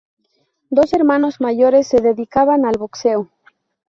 [0.71, 3.29] Dos hermanos mayores se dedicaban al boxeo.